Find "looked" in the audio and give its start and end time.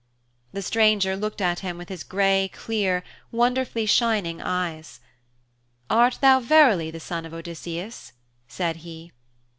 1.15-1.41